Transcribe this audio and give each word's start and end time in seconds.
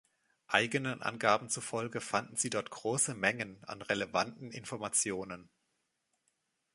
Eigenen 0.47 1.03
Angaben 1.03 1.47
zufolge 1.47 2.01
fanden 2.01 2.35
sie 2.35 2.49
dort 2.49 2.71
große 2.71 3.13
Mengen 3.13 3.63
an 3.65 3.83
relevanten 3.83 4.51
Informationen. 4.51 5.51